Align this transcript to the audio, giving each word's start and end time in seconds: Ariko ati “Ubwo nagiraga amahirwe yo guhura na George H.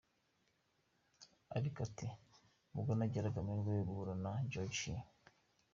Ariko 1.57 1.77
ati 1.87 2.07
“Ubwo 2.75 2.91
nagiraga 2.97 3.37
amahirwe 3.41 3.71
yo 3.73 3.83
guhura 3.89 4.13
na 4.23 4.31
George 4.51 4.83
H. 4.95 4.99